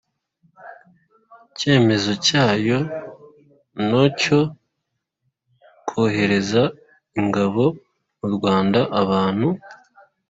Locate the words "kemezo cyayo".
1.57-2.77